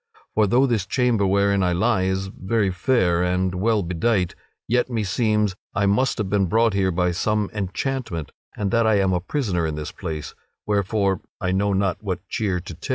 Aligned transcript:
For 0.33 0.47
though 0.47 0.65
this 0.65 0.87
chamber 0.87 1.27
wherein 1.27 1.61
I 1.61 1.73
lie 1.73 2.05
is 2.05 2.25
very 2.25 2.71
fair 2.71 3.21
and 3.21 3.53
well 3.53 3.83
bedight, 3.83 4.33
yet 4.67 4.89
meseems 4.89 5.53
I 5.75 5.85
must 5.85 6.17
have 6.17 6.27
been 6.27 6.47
brought 6.47 6.73
here 6.73 6.89
by 6.89 7.11
some 7.11 7.51
enchantment, 7.53 8.31
and 8.57 8.71
that 8.71 8.87
I 8.87 8.95
am 8.95 9.13
a 9.13 9.19
prisoner 9.21 9.67
in 9.67 9.75
this 9.75 9.91
place; 9.91 10.33
wherefore 10.65 11.21
I 11.39 11.51
know 11.51 11.73
not 11.73 12.01
what 12.01 12.27
cheer 12.29 12.59
to 12.59 12.73
take." 12.73 12.89